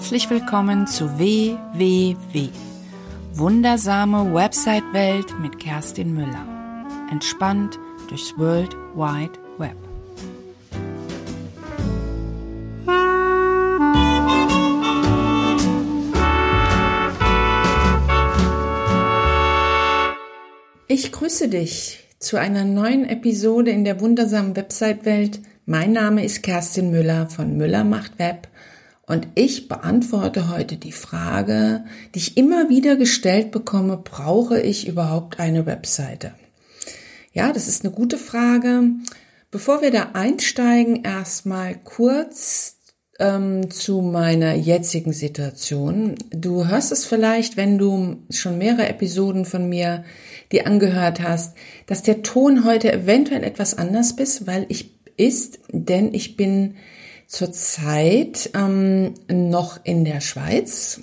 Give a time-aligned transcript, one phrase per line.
[0.00, 2.48] Herzlich willkommen zu WWW.
[3.34, 6.46] Wundersame Website-Welt mit Kerstin Müller.
[7.10, 7.78] Entspannt
[8.08, 9.76] durchs World Wide Web.
[20.88, 25.40] Ich grüße dich zu einer neuen Episode in der wundersamen Website-Welt.
[25.66, 28.48] Mein Name ist Kerstin Müller von Müller macht Web
[29.10, 35.40] und ich beantworte heute die Frage, die ich immer wieder gestellt bekomme, brauche ich überhaupt
[35.40, 36.32] eine Webseite?
[37.32, 38.84] Ja, das ist eine gute Frage.
[39.50, 42.76] Bevor wir da einsteigen, erstmal kurz
[43.18, 46.14] ähm, zu meiner jetzigen Situation.
[46.30, 50.04] Du hörst es vielleicht, wenn du schon mehrere Episoden von mir
[50.52, 51.56] dir angehört hast,
[51.86, 56.76] dass der Ton heute eventuell etwas anders ist, weil ich ist, denn ich bin
[57.30, 61.00] zurzeit ähm, noch in der Schweiz.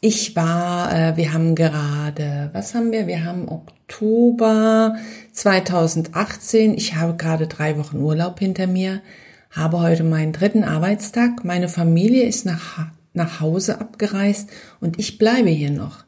[0.00, 3.08] Ich war, äh, wir haben gerade, was haben wir?
[3.08, 4.94] Wir haben Oktober
[5.32, 6.74] 2018.
[6.74, 9.02] Ich habe gerade drei Wochen Urlaub hinter mir,
[9.50, 11.44] habe heute meinen dritten Arbeitstag.
[11.44, 16.04] Meine Familie ist nach, nach Hause abgereist und ich bleibe hier noch.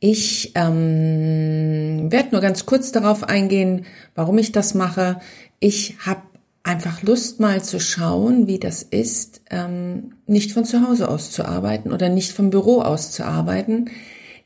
[0.00, 3.84] Ich ähm, werde nur ganz kurz darauf eingehen,
[4.16, 5.20] warum ich das mache.
[5.60, 6.22] Ich habe
[6.62, 11.44] einfach Lust mal zu schauen, wie das ist, ähm, nicht von zu Hause aus zu
[11.44, 13.90] arbeiten oder nicht vom Büro aus zu arbeiten.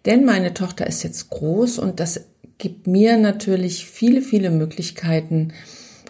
[0.07, 2.21] Denn meine Tochter ist jetzt groß und das
[2.59, 5.53] gibt mir natürlich viele, viele Möglichkeiten,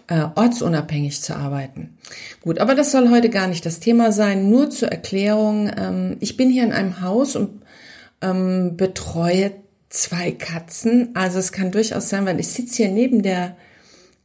[0.09, 1.97] äh, ortsunabhängig zu arbeiten.
[2.43, 4.51] Gut, aber das soll heute gar nicht das Thema sein.
[4.51, 5.71] Nur zur Erklärung.
[5.77, 7.63] Ähm, ich bin hier in einem Haus und
[8.21, 9.53] ähm, betreue
[9.89, 11.11] zwei Katzen.
[11.15, 13.57] Also es kann durchaus sein, weil ich sitze hier neben der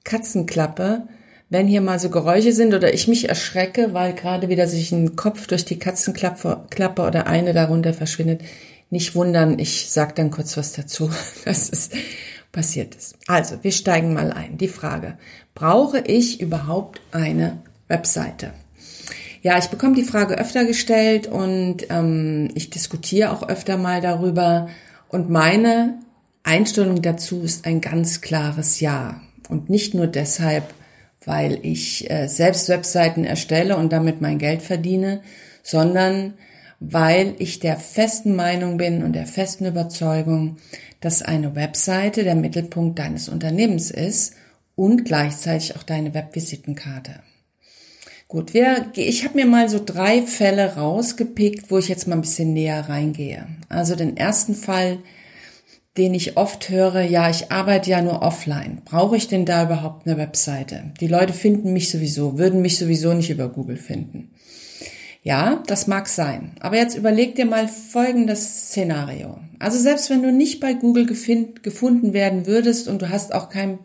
[0.03, 1.07] Katzenklappe
[1.49, 5.15] wenn hier mal so Geräusche sind oder ich mich erschrecke, weil gerade wieder sich ein
[5.15, 8.41] Kopf durch die Katzenklappe Klappe oder eine darunter verschwindet,
[8.91, 11.09] nicht wundern, ich sage dann kurz was dazu,
[11.45, 11.93] was ist
[12.51, 13.15] passiert ist.
[13.27, 14.57] Also, wir steigen mal ein.
[14.57, 15.17] Die Frage,
[15.53, 18.53] brauche ich überhaupt eine Webseite?
[19.41, 24.67] Ja, ich bekomme die Frage öfter gestellt und ähm, ich diskutiere auch öfter mal darüber.
[25.07, 25.99] Und meine
[26.43, 29.21] Einstellung dazu ist ein ganz klares Ja.
[29.47, 30.65] Und nicht nur deshalb,
[31.25, 35.21] weil ich äh, selbst Webseiten erstelle und damit mein Geld verdiene,
[35.63, 36.33] sondern
[36.79, 40.57] weil ich der festen Meinung bin und der festen Überzeugung,
[41.01, 44.35] dass eine Webseite der Mittelpunkt deines Unternehmens ist
[44.75, 47.21] und gleichzeitig auch deine Webvisitenkarte.
[48.29, 52.21] Gut, wir, ich habe mir mal so drei Fälle rausgepickt, wo ich jetzt mal ein
[52.21, 53.47] bisschen näher reingehe.
[53.69, 54.99] Also den ersten Fall,
[55.97, 58.81] den ich oft höre, ja, ich arbeite ja nur offline.
[58.85, 60.93] Brauche ich denn da überhaupt eine Webseite?
[60.99, 64.31] Die Leute finden mich sowieso, würden mich sowieso nicht über Google finden.
[65.21, 66.53] Ja, das mag sein.
[66.61, 69.39] Aber jetzt überleg dir mal folgendes Szenario.
[69.59, 73.79] Also selbst wenn du nicht bei Google gefunden werden würdest und du hast auch keinen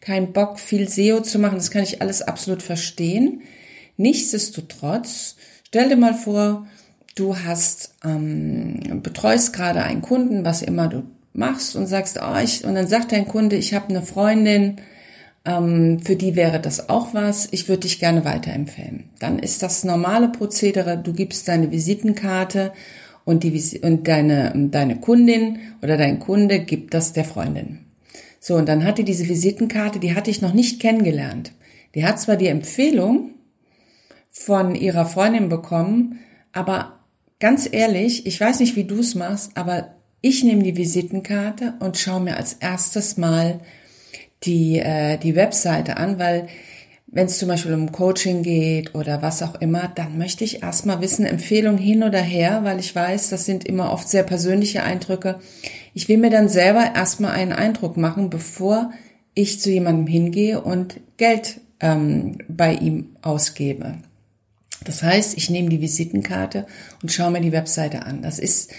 [0.00, 3.42] kein Bock, viel SEO zu machen, das kann ich alles absolut verstehen.
[3.96, 5.36] Nichtsdestotrotz,
[5.66, 6.66] stell dir mal vor,
[7.16, 11.02] du hast ähm, betreust gerade einen Kunden, was immer du
[11.36, 14.76] machst und sagst, oh, ich, und dann sagt dein Kunde, ich habe eine Freundin,
[15.44, 19.10] ähm, für die wäre das auch was, ich würde dich gerne weiterempfehlen.
[19.18, 22.72] Dann ist das normale Prozedere, du gibst deine Visitenkarte
[23.24, 27.80] und, die, und deine, deine Kundin oder dein Kunde gibt das der Freundin.
[28.40, 31.52] So, und dann hatte diese Visitenkarte, die hatte ich noch nicht kennengelernt.
[31.94, 33.30] Die hat zwar die Empfehlung
[34.30, 36.20] von ihrer Freundin bekommen,
[36.52, 37.00] aber
[37.40, 39.95] ganz ehrlich, ich weiß nicht, wie du es machst, aber
[40.26, 43.60] ich nehme die Visitenkarte und schaue mir als erstes mal
[44.42, 46.48] die, äh, die Webseite an, weil
[47.06, 51.00] wenn es zum Beispiel um Coaching geht oder was auch immer, dann möchte ich erstmal
[51.00, 55.38] wissen, Empfehlung hin oder her, weil ich weiß, das sind immer oft sehr persönliche Eindrücke.
[55.94, 58.90] Ich will mir dann selber erstmal einen Eindruck machen, bevor
[59.34, 63.98] ich zu jemandem hingehe und Geld ähm, bei ihm ausgebe.
[64.82, 66.66] Das heißt, ich nehme die Visitenkarte
[67.00, 68.22] und schaue mir die Webseite an.
[68.22, 68.72] Das ist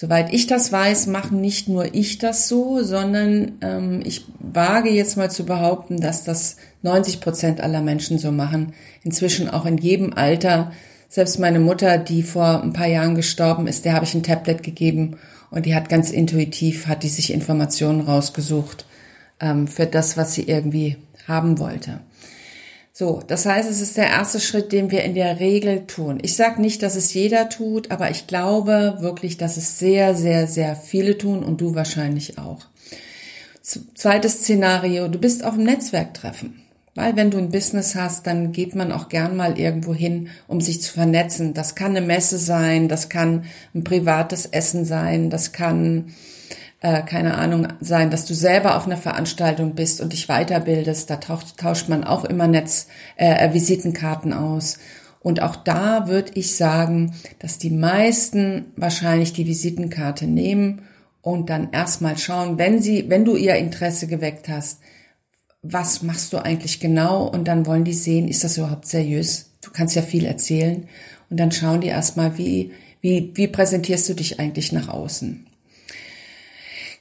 [0.00, 5.18] Soweit ich das weiß, machen nicht nur ich das so, sondern ähm, ich wage jetzt
[5.18, 8.72] mal zu behaupten, dass das 90 Prozent aller Menschen so machen.
[9.04, 10.72] Inzwischen auch in jedem Alter.
[11.10, 14.62] Selbst meine Mutter, die vor ein paar Jahren gestorben ist, der habe ich ein Tablet
[14.62, 15.18] gegeben
[15.50, 18.86] und die hat ganz intuitiv, hat die sich Informationen rausgesucht
[19.38, 20.96] ähm, für das, was sie irgendwie
[21.28, 22.00] haben wollte.
[23.00, 26.18] So, das heißt, es ist der erste Schritt, den wir in der Regel tun.
[26.20, 30.46] Ich sage nicht, dass es jeder tut, aber ich glaube wirklich, dass es sehr, sehr,
[30.46, 32.66] sehr viele tun und du wahrscheinlich auch.
[33.62, 36.60] Zweites Szenario, du bist auf einem Netzwerktreffen.
[36.94, 40.60] Weil wenn du ein Business hast, dann geht man auch gern mal irgendwo hin, um
[40.60, 41.54] sich zu vernetzen.
[41.54, 43.44] Das kann eine Messe sein, das kann
[43.74, 46.12] ein privates Essen sein, das kann,
[46.80, 51.10] äh, keine Ahnung, sein, dass du selber auf einer Veranstaltung bist und dich weiterbildest.
[51.10, 54.78] Da tauscht, tauscht man auch immer Netz, äh, Visitenkarten aus.
[55.20, 60.82] Und auch da würde ich sagen, dass die meisten wahrscheinlich die Visitenkarte nehmen
[61.20, 64.80] und dann erstmal schauen, wenn sie, wenn du ihr Interesse geweckt hast,
[65.62, 67.26] was machst du eigentlich genau?
[67.26, 69.50] Und dann wollen die sehen, ist das überhaupt seriös?
[69.60, 70.88] Du kannst ja viel erzählen.
[71.28, 72.72] Und dann schauen die erstmal, wie,
[73.02, 75.49] wie, wie präsentierst du dich eigentlich nach außen?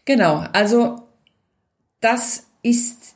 [0.09, 0.43] Genau.
[0.53, 1.03] Also,
[2.01, 3.13] das ist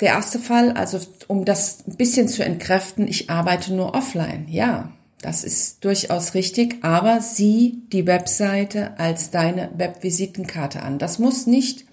[0.00, 0.72] der erste Fall.
[0.72, 0.98] Also,
[1.28, 4.46] um das ein bisschen zu entkräften, ich arbeite nur offline.
[4.48, 4.90] Ja.
[5.20, 10.98] Das ist durchaus richtig, aber sieh die Webseite als deine Webvisitenkarte an.
[10.98, 11.84] Das muss nicht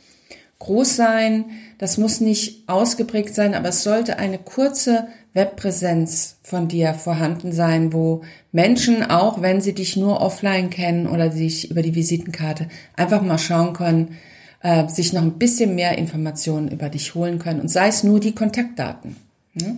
[0.60, 1.46] groß sein,
[1.78, 7.94] das muss nicht ausgeprägt sein, aber es sollte eine kurze Webpräsenz von dir vorhanden sein,
[7.94, 13.22] wo Menschen, auch wenn sie dich nur offline kennen oder sich über die Visitenkarte, einfach
[13.22, 14.18] mal schauen können,
[14.62, 18.20] äh, sich noch ein bisschen mehr Informationen über dich holen können und sei es nur
[18.20, 19.16] die Kontaktdaten.
[19.54, 19.76] Ja?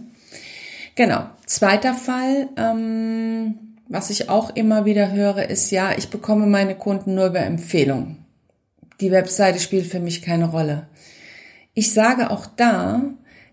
[0.96, 1.26] Genau.
[1.46, 3.56] Zweiter Fall, ähm,
[3.88, 8.26] was ich auch immer wieder höre, ist ja, ich bekomme meine Kunden nur über Empfehlungen.
[9.02, 10.88] Die Webseite spielt für mich keine Rolle.
[11.74, 13.02] Ich sage auch da,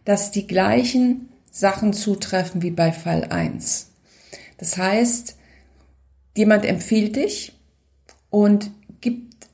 [0.05, 3.88] dass die gleichen Sachen zutreffen wie bei Fall 1.
[4.58, 5.37] Das heißt,
[6.37, 7.52] jemand empfiehlt dich
[8.31, 8.70] und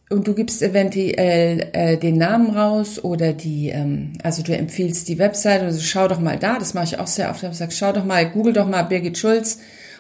[0.09, 5.19] und du gibst eventuell äh, den Namen raus oder die, ähm, also du empfiehlst die
[5.19, 7.73] Website oder so, schau doch mal da, das mache ich auch sehr oft, ich sage,
[7.73, 9.59] schau doch mal, google doch mal Birgit Schulz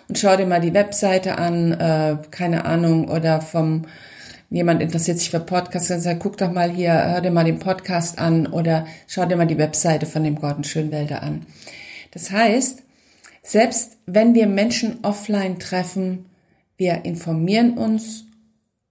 [0.09, 3.87] und schau dir mal die Webseite an, äh, keine Ahnung, oder vom
[4.49, 7.59] jemand interessiert sich für Podcasts, dann sagt, guck doch mal hier, hör dir mal den
[7.59, 11.45] Podcast an oder schau dir mal die Webseite von dem Gordon Schönwälder an.
[12.11, 12.83] Das heißt,
[13.43, 16.27] selbst wenn wir Menschen offline treffen,
[16.77, 18.25] wir informieren uns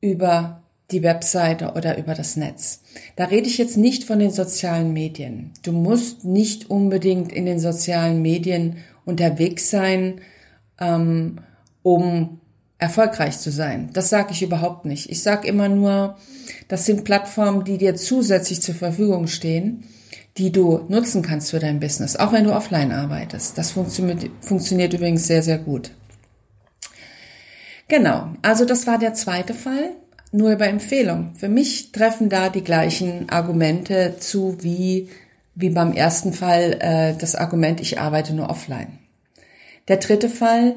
[0.02, 2.82] über die Webseite oder über das Netz.
[3.16, 5.52] Da rede ich jetzt nicht von den sozialen Medien.
[5.64, 10.22] Du musst nicht unbedingt in den sozialen Medien unterwegs sein,
[10.80, 11.40] ähm,
[11.82, 12.40] um
[12.78, 13.90] erfolgreich zu sein.
[13.94, 15.10] Das sage ich überhaupt nicht.
[15.10, 16.18] Ich sage immer nur,
[16.68, 19.84] das sind Plattformen, die dir zusätzlich zur Verfügung stehen,
[20.38, 23.58] die du nutzen kannst für dein Business, auch wenn du offline arbeitest.
[23.58, 25.92] Das funktioniert, funktioniert übrigens sehr, sehr gut.
[27.88, 29.92] Genau, also das war der zweite Fall
[30.32, 31.34] nur über Empfehlung.
[31.36, 35.10] Für mich treffen da die gleichen Argumente zu wie,
[35.54, 39.00] wie beim ersten Fall äh, das Argument, ich arbeite nur offline.
[39.88, 40.76] Der dritte Fall,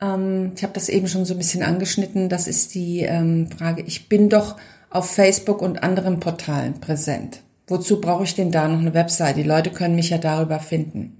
[0.00, 3.82] ähm, ich habe das eben schon so ein bisschen angeschnitten, das ist die ähm, Frage,
[3.82, 4.56] ich bin doch
[4.88, 7.40] auf Facebook und anderen Portalen präsent.
[7.66, 9.36] Wozu brauche ich denn da noch eine Website?
[9.36, 11.18] Die Leute können mich ja darüber finden.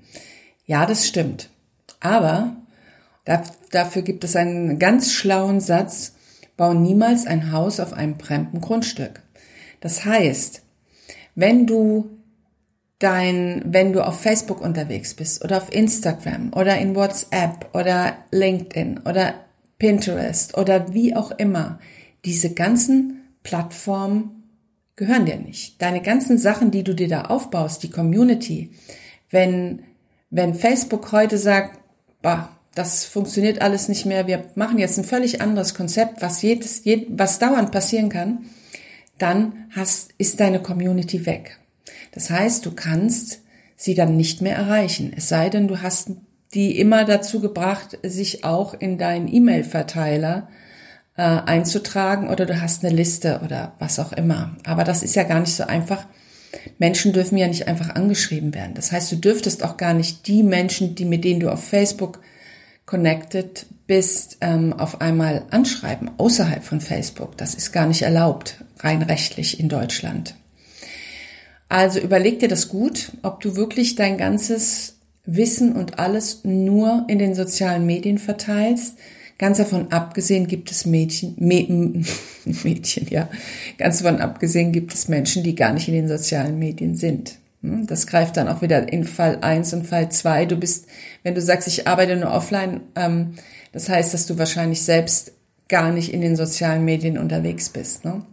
[0.67, 1.51] Ja, das stimmt.
[2.01, 2.57] Aber
[3.71, 6.15] dafür gibt es einen ganz schlauen Satz,
[6.57, 9.23] Bau niemals ein Haus auf einem fremden Grundstück.
[9.81, 10.63] Das heißt,
[11.35, 12.11] wenn du
[13.01, 19.01] dein, wenn du auf Facebook unterwegs bist oder auf Instagram oder in WhatsApp oder LinkedIn
[19.05, 19.35] oder
[19.79, 21.81] Pinterest oder wie auch immer,
[22.25, 24.44] diese ganzen Plattformen
[24.97, 25.81] gehören dir nicht.
[25.83, 28.71] Deine ganzen Sachen, die du dir da aufbaust, die Community,
[29.31, 29.83] wenn,
[30.31, 31.79] wenn Facebook heute sagt,
[32.23, 36.85] bah, das funktioniert alles nicht mehr, wir machen jetzt ein völlig anderes Konzept, was jedes,
[36.85, 38.47] jed, was dauernd passieren kann,
[39.19, 41.59] dann hast, ist deine Community weg.
[42.13, 43.41] Das heißt, du kannst
[43.77, 45.13] sie dann nicht mehr erreichen.
[45.17, 46.11] Es sei denn, du hast
[46.53, 50.64] die immer dazu gebracht, sich auch in deinen E-Mail-Verteiler äh,
[51.23, 54.57] einzutragen oder du hast eine Liste oder was auch immer.
[54.65, 56.07] Aber das ist ja gar nicht so einfach.
[56.79, 58.75] Menschen dürfen ja nicht einfach angeschrieben werden.
[58.75, 62.21] Das heißt, du dürftest auch gar nicht die Menschen, die mit denen du auf Facebook
[62.87, 67.37] connected bist, ähm, auf einmal anschreiben außerhalb von Facebook.
[67.37, 70.35] Das ist gar nicht erlaubt, rein rechtlich in Deutschland.
[71.69, 77.19] Also überleg dir das gut, ob du wirklich dein ganzes Wissen und alles nur in
[77.19, 78.99] den sozialen Medien verteilst.
[79.39, 81.35] Ganz davon abgesehen gibt es Mädchen,
[82.45, 83.29] Mädchen, ja.
[83.79, 87.39] Ganz davon abgesehen gibt es Menschen, die gar nicht in den sozialen Medien sind.
[87.63, 90.47] Hm, das greift dann auch wieder in Fall 1 und Fall 2.
[90.47, 90.87] Du bist,
[91.23, 93.35] wenn du sagst, ich arbeite nur offline, ähm,
[93.73, 95.33] das heißt, dass du wahrscheinlich selbst
[95.69, 98.05] gar nicht in den sozialen Medien unterwegs bist.
[98.05, 98.25] Ne?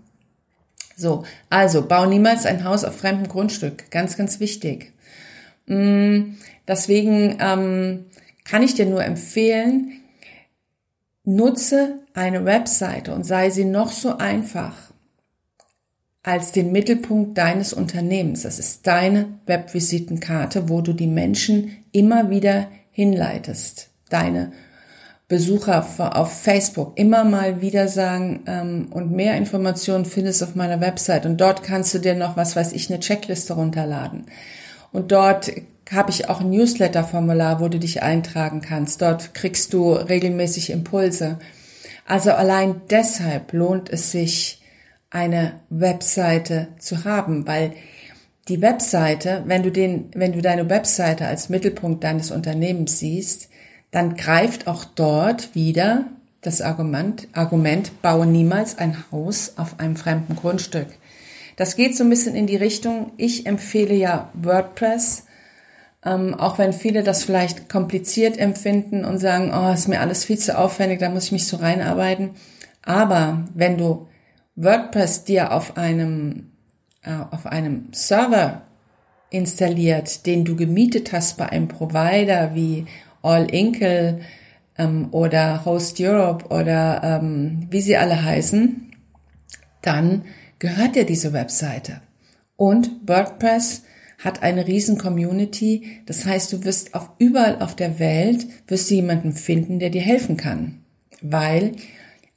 [0.96, 3.90] So, also bau niemals ein Haus auf fremdem Grundstück.
[3.90, 4.92] Ganz, ganz wichtig.
[5.66, 6.36] Mm,
[6.68, 8.06] deswegen ähm,
[8.44, 10.01] kann ich dir nur empfehlen,
[11.24, 14.76] nutze eine Webseite und sei sie noch so einfach
[16.24, 18.44] als den Mittelpunkt deines Unternehmens.
[18.44, 23.90] Das ist deine Webvisitenkarte, wo du die Menschen immer wieder hinleitest.
[24.10, 24.52] Deine
[25.28, 31.26] Besucher auf Facebook immer mal wieder sagen ähm, und mehr Informationen findest auf meiner Website
[31.26, 34.26] und dort kannst du dir noch, was weiß ich, eine Checkliste runterladen.
[34.92, 35.50] Und dort
[35.90, 39.02] habe ich auch ein Newsletter-Formular, wo du dich eintragen kannst.
[39.02, 41.40] Dort kriegst du regelmäßig Impulse.
[42.06, 44.62] Also allein deshalb lohnt es sich,
[45.12, 47.74] eine Webseite zu haben, weil
[48.48, 53.50] die Webseite, wenn du den, wenn du deine Webseite als Mittelpunkt deines Unternehmens siehst,
[53.92, 56.06] dann greift auch dort wieder
[56.42, 60.88] das Argument, Argument, baue niemals ein Haus auf einem fremden Grundstück.
[61.56, 65.26] Das geht so ein bisschen in die Richtung, ich empfehle ja WordPress,
[66.04, 70.38] ähm, auch wenn viele das vielleicht kompliziert empfinden und sagen, oh, ist mir alles viel
[70.38, 72.32] zu aufwendig, da muss ich mich so reinarbeiten.
[72.84, 74.08] Aber wenn du
[74.56, 76.52] WordPress dir auf einem,
[77.04, 78.64] äh, auf einem Server
[79.30, 82.86] installiert, den du gemietet hast bei einem Provider wie
[83.22, 84.22] All Inkle
[84.78, 88.92] ähm, oder Host Europe oder ähm, wie sie alle heißen,
[89.82, 90.26] dann
[90.60, 92.02] gehört dir diese Webseite.
[92.56, 93.84] Und WordPress
[94.24, 96.02] hat eine riesen Community.
[96.06, 100.02] Das heißt, du wirst auf überall auf der Welt wirst du jemanden finden, der dir
[100.02, 100.84] helfen kann.
[101.22, 101.74] Weil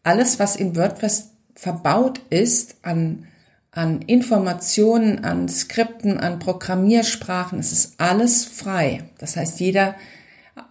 [0.03, 3.27] alles, was in WordPress verbaut ist an,
[3.71, 9.05] an Informationen, an Skripten, an Programmiersprachen, es ist alles frei.
[9.19, 9.95] Das heißt, jeder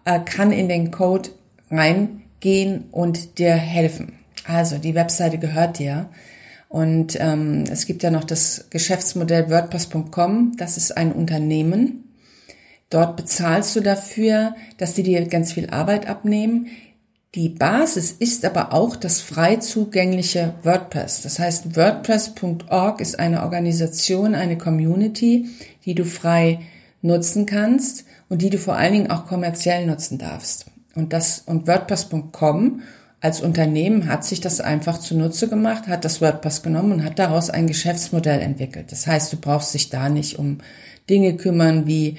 [0.06, 1.30] äh, kann in den Code
[1.70, 4.14] reingehen und dir helfen.
[4.46, 6.10] Also die Webseite gehört dir.
[6.74, 10.54] Und ähm, es gibt ja noch das Geschäftsmodell WordPress.com.
[10.58, 12.16] Das ist ein Unternehmen.
[12.90, 16.70] Dort bezahlst du dafür, dass die dir ganz viel Arbeit abnehmen.
[17.36, 21.22] Die Basis ist aber auch das frei zugängliche WordPress.
[21.22, 25.50] Das heißt, WordPress.org ist eine Organisation, eine Community,
[25.86, 26.62] die du frei
[27.04, 30.66] nutzen kannst und die du vor allen Dingen auch kommerziell nutzen darfst.
[30.96, 32.82] Und das, und WordPress.com
[33.24, 37.50] als Unternehmen hat sich das einfach zunutze gemacht, hat das WordPress genommen und hat daraus
[37.50, 38.92] ein Geschäftsmodell entwickelt.
[38.92, 40.58] Das heißt, du brauchst dich da nicht um
[41.10, 42.18] Dinge kümmern wie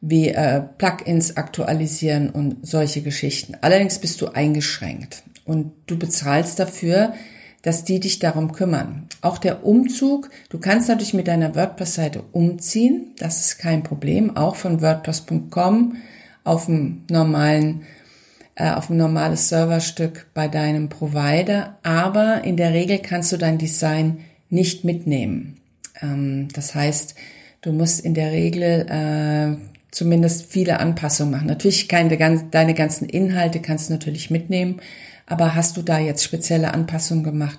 [0.00, 3.54] wie äh, Plugins aktualisieren und solche Geschichten.
[3.60, 7.12] Allerdings bist du eingeschränkt und du bezahlst dafür,
[7.60, 9.08] dass die dich darum kümmern.
[9.20, 14.56] Auch der Umzug, du kannst natürlich mit deiner WordPress-Seite umziehen, das ist kein Problem, auch
[14.56, 15.96] von WordPress.com
[16.44, 17.82] auf dem normalen
[18.56, 23.58] äh, auf ein normales Serverstück bei deinem Provider, aber in der Regel kannst du dein
[23.58, 25.58] Design nicht mitnehmen.
[26.02, 27.14] Ähm, das heißt,
[27.60, 29.56] du musst in der Regel äh,
[29.90, 31.46] zumindest viele Anpassungen machen.
[31.46, 32.16] Natürlich keine,
[32.50, 34.80] deine ganzen Inhalte kannst du natürlich mitnehmen,
[35.26, 37.58] aber hast du da jetzt spezielle Anpassungen gemacht,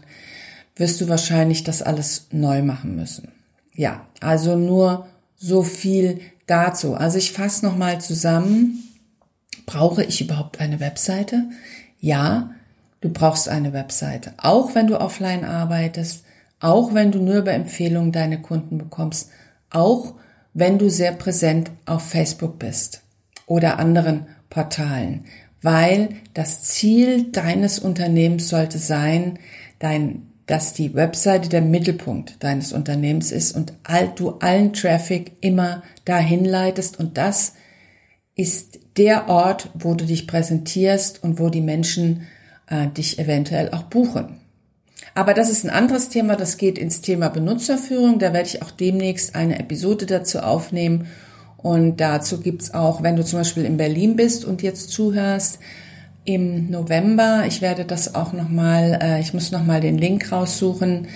[0.76, 3.30] wirst du wahrscheinlich das alles neu machen müssen.
[3.74, 6.96] Ja, also nur so viel dazu.
[6.96, 8.84] Also ich fasse nochmal zusammen.
[9.68, 11.44] Brauche ich überhaupt eine Webseite?
[12.00, 12.52] Ja,
[13.02, 14.34] du brauchst eine Webseite.
[14.38, 16.24] Auch wenn du offline arbeitest,
[16.62, 19.30] auch wenn du nur über Empfehlungen deine Kunden bekommst,
[19.70, 20.16] auch
[20.54, 23.02] wenn du sehr präsent auf Facebook bist
[23.46, 25.26] oder anderen Portalen,
[25.62, 29.38] weil das Ziel deines Unternehmens sollte sein,
[29.80, 35.84] dein, dass die Webseite der Mittelpunkt deines Unternehmens ist und all, du allen Traffic immer
[36.06, 37.54] dahin leitest und das
[38.38, 42.28] ist der Ort, wo du dich präsentierst und wo die Menschen
[42.68, 44.38] äh, dich eventuell auch buchen.
[45.14, 48.20] Aber das ist ein anderes Thema, das geht ins Thema Benutzerführung.
[48.20, 51.08] Da werde ich auch demnächst eine Episode dazu aufnehmen.
[51.58, 55.60] Und dazu gibt's auch, wenn du zum Beispiel in Berlin bist und jetzt zuhörst,
[56.24, 61.08] im November, ich werde das auch nochmal, äh, ich muss nochmal den Link raussuchen,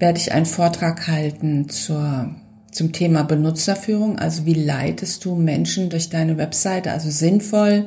[0.00, 2.34] werde ich einen Vortrag halten zur,
[2.70, 4.18] zum Thema Benutzerführung.
[4.18, 7.86] Also wie leitest du Menschen durch deine Webseite, also sinnvoll,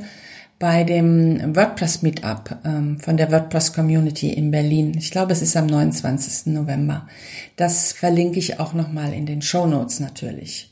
[0.61, 4.95] bei dem WordPress Meetup ähm, von der WordPress Community in Berlin.
[4.95, 6.53] Ich glaube, es ist am 29.
[6.53, 7.07] November.
[7.55, 10.71] Das verlinke ich auch nochmal in den Show Notes natürlich.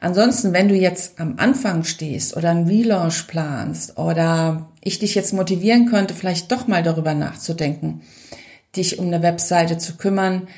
[0.00, 5.32] Ansonsten, wenn du jetzt am Anfang stehst oder einen Relaunch planst oder ich dich jetzt
[5.32, 8.02] motivieren könnte, vielleicht doch mal darüber nachzudenken,
[8.76, 10.48] dich um eine Webseite zu kümmern,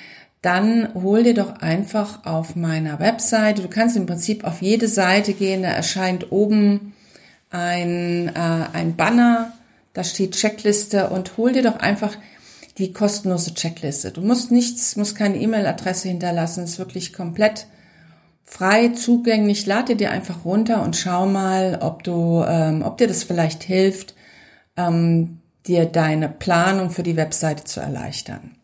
[0.42, 5.34] dann hol dir doch einfach auf meiner Webseite, du kannst im Prinzip auf jede Seite
[5.34, 6.94] gehen, da erscheint oben
[7.50, 9.52] ein, äh, ein Banner,
[9.92, 12.16] da steht Checkliste und hol dir doch einfach
[12.78, 14.10] die kostenlose Checkliste.
[14.10, 17.66] Du musst nichts, musst keine E-Mail-Adresse hinterlassen, ist wirklich komplett
[18.44, 19.66] frei zugänglich.
[19.66, 24.14] Lade dir einfach runter und schau mal, ob du, ähm, ob dir das vielleicht hilft,
[24.76, 28.56] ähm, dir deine Planung für die Webseite zu erleichtern.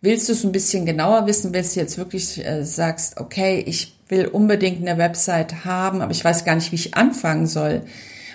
[0.00, 3.96] Willst du es ein bisschen genauer wissen, willst du jetzt wirklich äh, sagst, okay, ich
[4.08, 7.82] will unbedingt eine Website haben, aber ich weiß gar nicht, wie ich anfangen soll.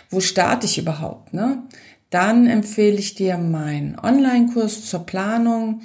[0.09, 1.33] Wo starte ich überhaupt?
[1.33, 1.63] Ne?
[2.09, 5.81] Dann empfehle ich dir meinen Online-Kurs zur Planung.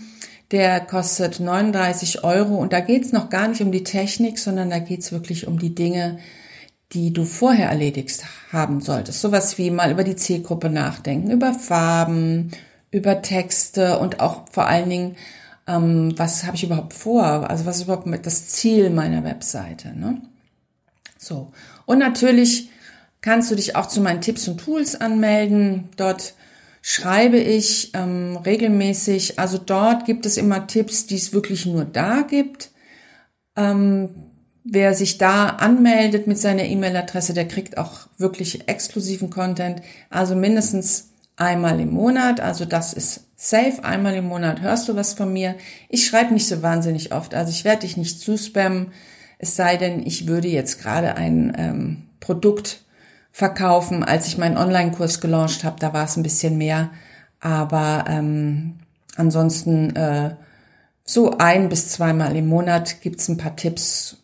[0.50, 4.78] Der kostet 39 Euro und da geht's noch gar nicht um die Technik, sondern da
[4.78, 6.18] geht's wirklich um die Dinge,
[6.92, 9.20] die du vorher erledigt haben solltest.
[9.20, 12.50] Sowas wie mal über die Zielgruppe nachdenken, über Farben,
[12.90, 15.16] über Texte und auch vor allen Dingen,
[15.68, 17.48] ähm, was habe ich überhaupt vor?
[17.48, 19.96] Also was ist überhaupt das Ziel meiner Webseite?
[19.96, 20.22] Ne?
[21.18, 21.52] So.
[21.84, 22.70] Und natürlich
[23.20, 25.90] kannst du dich auch zu meinen Tipps und Tools anmelden.
[25.96, 26.34] Dort
[26.80, 29.38] schreibe ich ähm, regelmäßig.
[29.38, 32.70] Also dort gibt es immer Tipps, die es wirklich nur da gibt.
[33.54, 34.08] Ähm,
[34.64, 39.82] wer sich da anmeldet mit seiner E-Mail-Adresse, der kriegt auch wirklich exklusiven Content.
[40.08, 41.07] Also mindestens
[41.38, 42.40] einmal im Monat.
[42.40, 43.82] Also das ist safe.
[43.82, 45.54] Einmal im Monat hörst du was von mir.
[45.88, 47.34] Ich schreibe nicht so wahnsinnig oft.
[47.34, 48.92] Also ich werde dich nicht zuspammen.
[49.38, 52.82] Es sei denn, ich würde jetzt gerade ein ähm, Produkt
[53.30, 54.02] verkaufen.
[54.02, 56.90] Als ich meinen Online-Kurs gelauncht habe, da war es ein bisschen mehr.
[57.40, 58.80] Aber ähm,
[59.14, 60.34] ansonsten äh,
[61.04, 64.16] so ein bis zweimal im Monat gibt's ein paar Tipps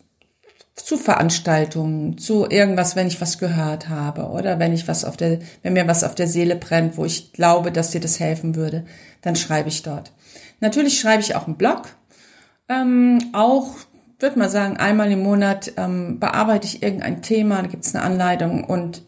[0.75, 5.39] zu Veranstaltungen, zu irgendwas, wenn ich was gehört habe oder wenn ich was auf der,
[5.63, 8.85] wenn mir was auf der Seele brennt, wo ich glaube, dass dir das helfen würde,
[9.21, 10.11] dann schreibe ich dort.
[10.59, 11.95] Natürlich schreibe ich auch einen Blog.
[12.67, 13.69] Ähm, auch,
[14.19, 18.03] würde man sagen, einmal im Monat ähm, bearbeite ich irgendein Thema, da gibt es eine
[18.03, 19.03] Anleitung und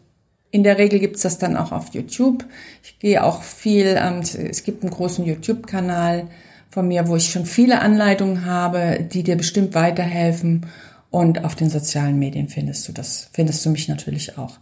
[0.50, 2.46] in der Regel gibt's das dann auch auf YouTube.
[2.82, 6.28] Ich gehe auch viel, ähm, es gibt einen großen YouTube-Kanal
[6.70, 10.66] von mir, wo ich schon viele Anleitungen habe, die dir bestimmt weiterhelfen.
[11.10, 14.58] Und auf den sozialen Medien findest du das, findest du mich natürlich auch.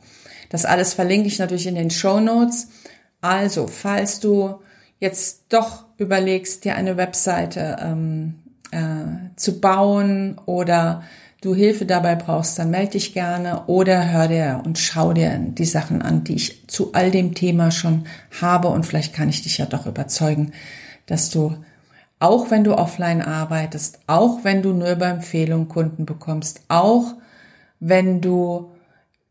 [0.48, 2.68] Das alles verlinke ich natürlich in den Show Notes.
[3.20, 4.60] Also, falls du
[5.00, 8.34] jetzt doch überlegst, dir eine Webseite ähm,
[8.70, 11.02] äh, zu bauen oder
[11.40, 15.64] du Hilfe dabei brauchst, dann melde dich gerne oder hör dir und schau dir die
[15.64, 18.06] Sachen an, die ich zu all dem Thema schon
[18.40, 20.52] habe und vielleicht kann ich dich ja doch überzeugen,
[21.06, 21.56] dass du
[22.18, 27.14] auch wenn du offline arbeitest, auch wenn du nur über Empfehlungen Kunden bekommst, auch
[27.78, 28.72] wenn du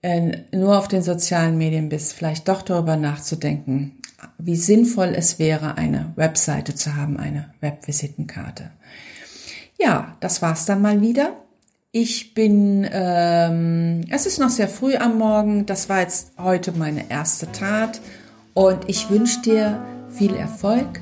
[0.01, 4.01] äh, nur auf den sozialen Medien bist, vielleicht doch darüber nachzudenken,
[4.37, 8.71] wie sinnvoll es wäre, eine Webseite zu haben, eine Webvisitenkarte.
[9.79, 11.33] Ja, das war's dann mal wieder.
[11.91, 15.65] Ich bin, ähm, es ist noch sehr früh am Morgen.
[15.65, 18.01] Das war jetzt heute meine erste Tat
[18.53, 21.01] und ich wünsche dir viel Erfolg